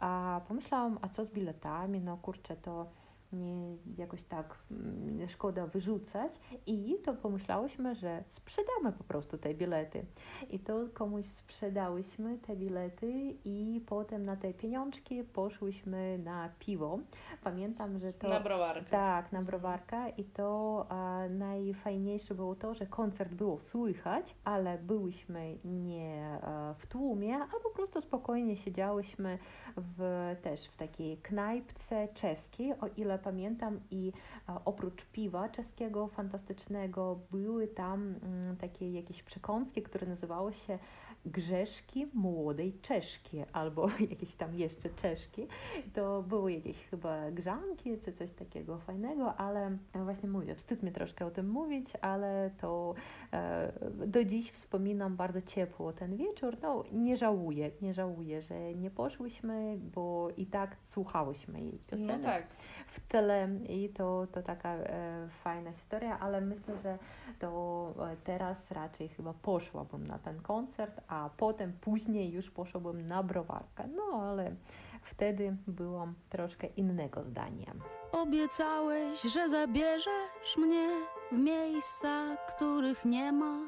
[0.00, 2.86] a pomyślałam, a co z biletami, no kurczę, to
[3.32, 6.32] nie jakoś tak mm, szkoda wyrzucać
[6.66, 10.04] i to pomyślałyśmy, że sprzedamy po prostu te bilety.
[10.50, 16.98] I to komuś sprzedałyśmy te bilety i potem na te pieniążki poszłyśmy na piwo.
[17.44, 18.28] Pamiętam, że to...
[18.28, 18.90] Na browarkę.
[18.90, 25.58] Tak, na browarka i to a, najfajniejsze było to, że koncert było słychać, ale byłyśmy
[25.64, 29.38] nie a, w tłumie, a po prostu spokojnie siedziałyśmy
[29.76, 34.12] w, też w takiej knajpce czeskiej, o ile pamiętam i
[34.46, 40.78] a, oprócz piwa czeskiego fantastycznego były tam mm, takie jakieś przekąski, które nazywały się
[41.26, 45.46] Grzeszki Młodej Czeszki albo jakieś tam jeszcze Czeszki.
[45.94, 51.26] To były jakieś chyba grzanki czy coś takiego fajnego, ale właśnie mówię, wstyd mi troszkę
[51.26, 52.94] o tym mówić, ale to
[53.32, 53.72] e,
[54.06, 56.56] do dziś wspominam bardzo ciepło ten wieczór.
[56.62, 62.22] No nie żałuję, nie żałuję, że nie poszłyśmy, bo i tak słuchałyśmy jej piosenek No
[62.22, 62.46] tak.
[62.88, 66.98] w tyle i to, to taka e, fajna historia, ale myślę, że
[67.38, 73.22] to e, teraz raczej chyba poszłabym na ten koncert, a potem później już poszłabym na
[73.22, 73.88] browarkę.
[73.96, 74.54] No ale
[75.02, 77.74] wtedy byłam troszkę innego zdania.
[78.12, 80.88] Obiecałeś, że zabierzesz mnie
[81.32, 83.60] w miejsca, których nie ma.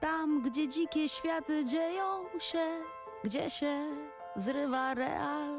[0.00, 2.66] Tam, gdzie dzikie światy dzieją się,
[3.24, 3.86] gdzie się
[4.36, 5.58] zrywa real.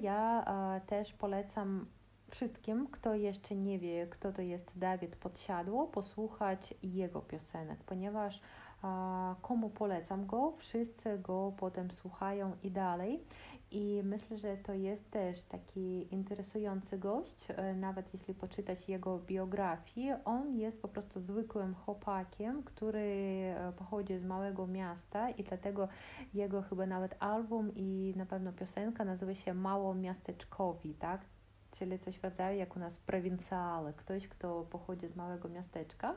[0.00, 1.86] Ja e, też polecam
[2.30, 8.40] wszystkim, kto jeszcze nie wie, kto to jest Dawid Podsiadło, posłuchać jego piosenek, ponieważ
[9.42, 13.24] komu polecam go, wszyscy go potem słuchają i dalej.
[13.70, 20.18] I myślę, że to jest też taki interesujący gość, e, nawet jeśli poczytać jego biografię.
[20.24, 25.88] On jest po prostu zwykłym chłopakiem, który e, pochodzi z małego miasta i dlatego
[26.34, 31.20] jego chyba nawet album i na pewno piosenka nazywa się Mało Miasteczkowi, tak?
[31.70, 36.14] Czyli coś w rodzaju jak u nas prowincjale, ktoś, kto pochodzi z małego miasteczka.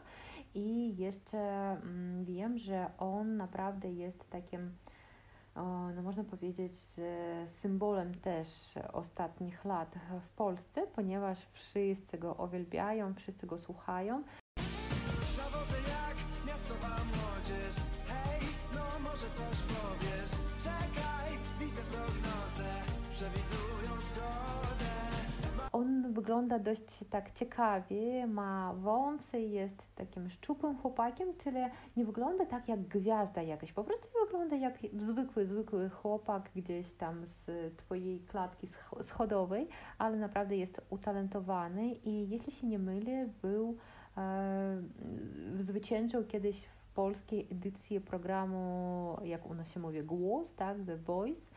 [0.56, 4.72] I jeszcze mm, wiem, że on naprawdę jest takim
[5.96, 6.74] no można powiedzieć,
[7.62, 8.48] symbolem też
[8.94, 14.24] ostatnich lat w Polsce, ponieważ wszyscy go uwielbiają, wszyscy go słuchają.
[26.12, 31.58] Wygląda dość tak ciekawie, ma wąsy, jest takim szczupłym chłopakiem, czyli
[31.98, 37.26] nie wygląda tak jak gwiazda jakaś, po prostu wygląda jak zwykły, zwykły chłopak gdzieś tam
[37.26, 43.78] z twojej klatki scho- schodowej, ale naprawdę jest utalentowany i jeśli się nie mylę, był
[44.18, 44.82] e,
[45.60, 51.51] zwyciężył kiedyś w polskiej edycji programu, jak u nas się mówi, Głos, tak, The Voice.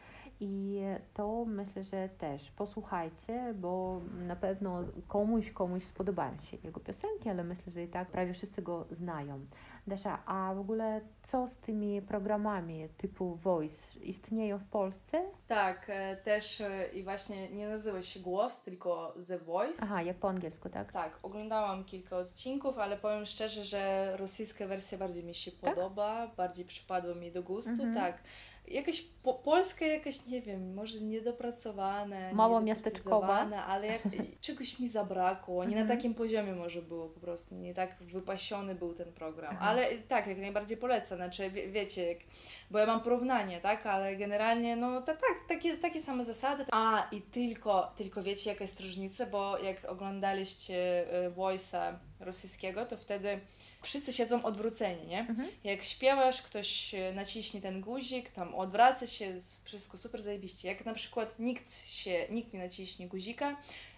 [0.45, 0.81] I
[1.15, 7.45] to myślę, że też posłuchajcie, bo na pewno komuś, komuś spodobają się jego piosenki, ale
[7.45, 9.47] myślę, że i tak prawie wszyscy go znają.
[9.87, 15.23] Dasza, a w ogóle co z tymi programami typu Voice istnieją w Polsce?
[15.47, 19.83] Tak, e, też e, i właśnie nie nazywa się Głos, tylko The Voice.
[19.83, 20.93] Aha, jak po angielsku, tak?
[20.93, 26.65] Tak, oglądałam kilka odcinków, ale powiem szczerze, że rosyjska wersja bardziej mi się podoba, bardziej
[26.65, 27.95] przypadła mi do gustu, Mhm.
[27.95, 28.23] tak.
[28.69, 34.03] Jakaś po, polska jakaś, nie wiem, może niedopracowane, Mało niedoprecyzowane, ale jak,
[34.41, 35.65] czegoś mi zabrakło.
[35.65, 35.99] Nie na Mhm.
[35.99, 39.57] takim poziomie może było po prostu, nie tak wypasiony był ten program.
[39.61, 42.19] Ale tak, jak najbardziej polecam, znaczy wie, wiecie, jak,
[42.71, 46.65] bo ja mam porównanie, tak, ale generalnie no ta, tak, takie, takie same zasady.
[46.73, 51.95] A i tylko, tylko wiecie jaka jest różnica, bo jak oglądaliście y, Voice'a
[52.25, 53.41] rosyjskiego, to wtedy
[53.83, 55.21] wszyscy siedzą odwróceni, nie?
[55.21, 55.49] Mhm.
[55.65, 60.69] Jak śpiewasz, ktoś e, naciśnie ten guzik, tam odwraca się, wszystko super zajebiście.
[60.69, 63.57] Jak na przykład nikt się, nikt nie naciśnie guzika,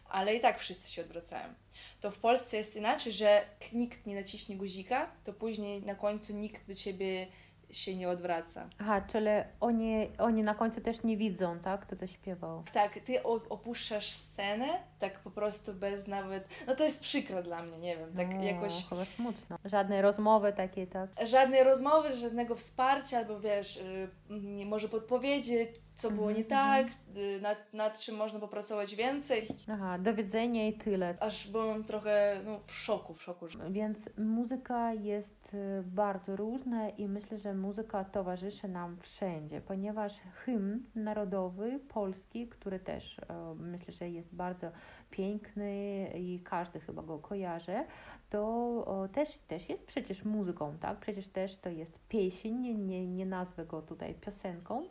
[0.09, 1.55] ale i tak wszyscy się odwracają.
[2.01, 6.67] To w Polsce jest inaczej, że nikt nie naciśnie guzika, to później na końcu nikt
[6.67, 7.27] do ciebie
[7.71, 8.69] się nie odwraca.
[8.79, 9.27] Aha, czyli
[9.61, 12.63] oni, oni na końcu też nie widzą, tak, kto to śpiewał.
[12.73, 14.67] Tak, ty opuszczasz scenę,
[14.99, 16.49] tak po prostu bez nawet.
[16.67, 18.89] No to jest przykre dla mnie, nie wiem, tak No, jakoś.
[18.89, 19.59] Chyba smutno.
[19.65, 21.11] Żadnej rozmowy takiej, tak?
[21.25, 25.57] żadnej rozmowy, żadnego wsparcia, albo wiesz, y, nie może podpowiedzi,
[25.97, 29.49] co było nie tak, y, nad, nad czym można popracować więcej.
[29.69, 31.15] Aha, do widzenia i tyle.
[31.21, 33.47] Aż byłam trochę no, w szoku, w szoku.
[33.71, 40.85] Więc muzyka jest y, bardzo różna i myślę, że muzyka towarzyszy nam wszędzie, ponieważ hymn
[40.95, 44.71] narodowy polski, który też e, myślę, że jest bardzo
[45.11, 47.85] piękny i każdy chyba go kojarzy,
[48.31, 50.99] to też, też jest przecież muzyką, tak?
[50.99, 54.89] Przecież też to jest pieśń, nie, nie nazwę go tutaj piosenką,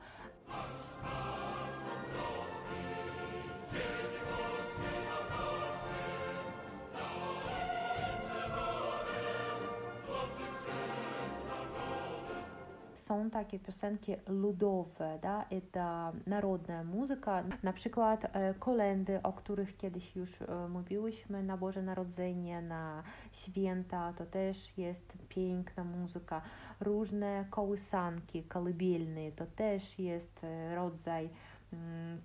[13.11, 20.16] są takie piosenki ludowe, да, это народная muzyczka, na przykład e, kolendy, o których kiedyś
[20.16, 26.43] już e, mówiłyśmy, na Boże Narodzenie, na święta, to też jest piękna muzyka.
[26.80, 31.53] Różne kołysanki, kolыбельные, to też jest e, rodzaj mm,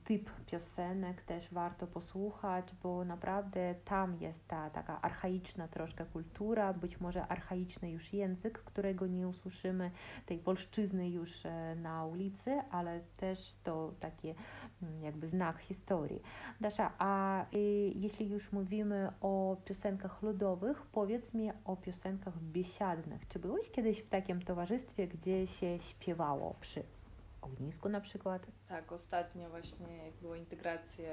[0.04, 7.00] typ piosenek też warto posłuchać, bo naprawdę tam jest ta taka archaiczna troszkę kultura, być
[7.00, 9.90] może archaiczny już język, którego nie usłyszymy,
[10.26, 14.34] tej polszczyzny już e, na ulicy, ale też to taki
[14.82, 16.22] mm, jakby znak historii.
[16.60, 23.28] Dasza, a y, jeśli już mówimy o piosenkach ludowych, powiedz mi o piosenkach biesiadnych.
[23.28, 26.82] Czy byłeś kiedyś w takim towarzystwie, gdzie się śpiewało przy
[27.44, 28.46] ognisku na przykład?
[28.68, 31.10] Tak, ostatnio właśnie jak była integracja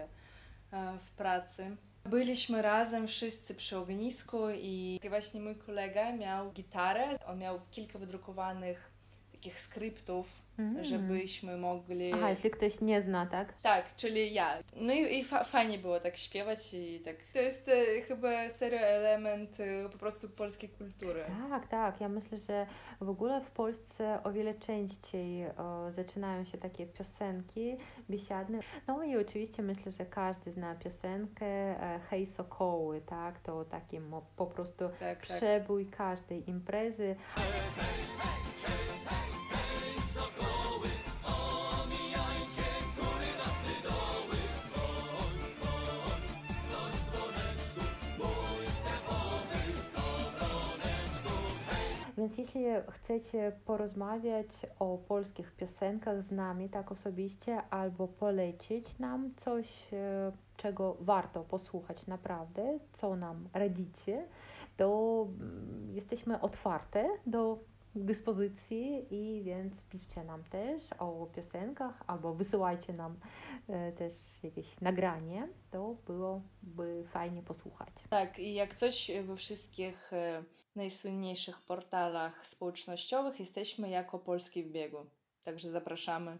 [0.71, 1.77] e, w pracy.
[2.05, 7.09] Byliśmy razem wszyscy przy ognisku i właśnie mój kolega miał gitarę.
[7.27, 8.96] On miał kilka wydrukowanych
[9.47, 10.83] takich skryptów, Mm.
[10.83, 12.13] żebyśmy mogli...
[12.13, 13.53] Aha, jeśli ktoś nie zna, tak?
[13.61, 14.57] Tak, czyli ja.
[14.75, 17.15] No i, i fa- fajnie było tak śpiewać i tak.
[17.33, 21.23] To jest e, chyba serio element e, po prostu polskiej kultury.
[21.49, 22.01] Tak, tak.
[22.01, 22.67] Ja myślę, że
[23.01, 25.53] w ogóle w Polsce o wiele częściej e,
[25.95, 27.77] zaczynają się takie piosenki
[28.09, 28.59] biesiadne.
[28.87, 33.39] No i oczywiście myślę, że każdy zna piosenkę e, Hej Sokoły, tak?
[33.39, 35.37] To taki mo- po prostu Tak, tak.
[35.37, 37.15] przebój każdej imprezy.
[52.17, 54.47] Więc jeśli chcecie porozmawiać
[54.79, 62.07] o polskich piosenkach z nami tak osobiście, albo polecić nam coś, e, czego warto posłuchać
[62.07, 64.25] naprawdę, co nam radzicie,
[64.77, 67.59] to mm, jesteśmy otwarte do
[68.05, 73.19] dyspozycji i więc piszcie nam też o piosenkach albo wysyłajcie nam
[73.69, 77.89] e, też jakieś nagranie, to byłoby fajnie posłuchać.
[78.09, 80.43] Tak, i jak coś we wszystkich e,
[80.75, 85.05] najsłynniejszych portalach społecznościowych jesteśmy jako Polski w biegu.
[85.43, 86.37] Także zapraszamy.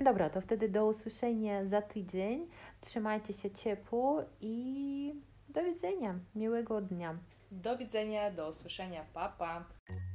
[0.00, 2.48] Dobra, to wtedy do usłyszenia za tydzień.
[2.80, 5.14] Trzymajcie się ciepło i
[5.48, 6.18] do widzenia.
[6.34, 7.18] Miłego dnia.
[7.50, 9.64] До widzenia, do usłyszenia, papa.
[9.86, 10.13] Pa.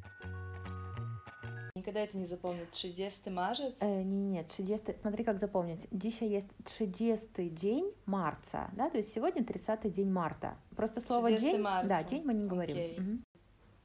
[1.88, 2.66] Никогда это не запомню.
[2.70, 3.82] 30 marzec?
[3.82, 5.80] E, nie, nie, 30, смотри, как запомнить.
[5.92, 10.56] Dzisiaj jest 30 dzień marca, да, то есть сегодня 30 dzień marca.
[10.76, 11.88] Просто слово 30 dzień, marca.
[11.88, 12.76] да, dzień my nie говорим.
[12.76, 12.96] Okej.
[12.96, 13.22] Mhm.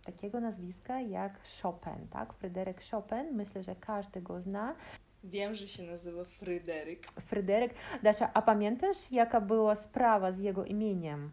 [0.05, 2.33] Takiego nazwiska jak Chopin, tak?
[2.33, 4.75] Fryderyk Chopin, myślę, że każdy go zna.
[5.23, 7.07] Wiem, że się nazywa Fryderyk.
[7.21, 11.31] Fryderyk, Dasza, a pamiętasz jaka była sprawa z jego imieniem?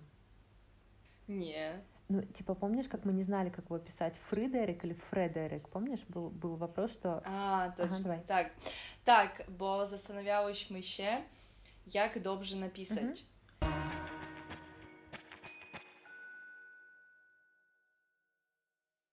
[1.28, 1.80] Nie.
[2.11, 5.69] Ну, типа, помнишь, как мы не знали, как его писать, Фридерик или Фредерик?
[5.69, 7.21] Помнишь, был, был вопрос, что...
[7.25, 7.99] A, точно.
[8.03, 8.19] давай.
[8.27, 8.51] tak.
[9.05, 11.17] Tak, bo zastanawiałyśmy się,
[11.87, 13.25] jak dobrze napisać.
[13.61, 14.10] Mhm.